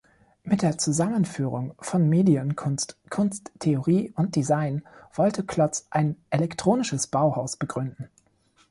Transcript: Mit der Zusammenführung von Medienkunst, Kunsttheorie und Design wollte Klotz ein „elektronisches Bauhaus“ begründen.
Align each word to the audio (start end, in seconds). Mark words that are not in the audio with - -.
Mit 0.43 0.63
der 0.63 0.79
Zusammenführung 0.79 1.75
von 1.79 2.09
Medienkunst, 2.09 2.97
Kunsttheorie 3.11 4.11
und 4.15 4.35
Design 4.35 4.83
wollte 5.13 5.45
Klotz 5.45 5.85
ein 5.91 6.17
„elektronisches 6.31 7.05
Bauhaus“ 7.05 7.55
begründen. 7.57 8.09